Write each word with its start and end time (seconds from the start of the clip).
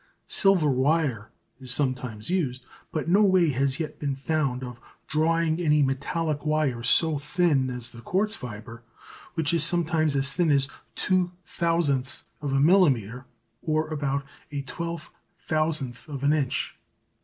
Silver 0.25 0.67
wire 0.71 1.29
is 1.59 1.71
sometimes 1.71 2.31
used, 2.31 2.65
but 2.91 3.07
no 3.07 3.21
way 3.23 3.49
has 3.51 3.79
yet 3.79 3.99
been 3.99 4.15
found 4.15 4.63
of 4.63 4.81
drawing 5.05 5.61
any 5.61 5.83
metallic 5.83 6.43
wire 6.43 6.81
so 6.81 7.19
thin 7.19 7.69
as 7.69 7.89
the 7.89 8.01
quartz 8.01 8.35
fibre, 8.35 8.81
which 9.35 9.53
is 9.53 9.63
sometimes 9.63 10.15
as 10.15 10.33
thin 10.33 10.49
as 10.49 10.67
two 10.95 11.33
thousandths 11.45 12.23
of 12.41 12.51
a 12.51 12.59
millimetre, 12.59 13.27
or 13.61 13.89
about 13.89 14.25
a 14.51 14.63
twelve 14.63 15.11
thousandth 15.35 16.09
of 16.09 16.23
an 16.23 16.33
inch. 16.33 16.75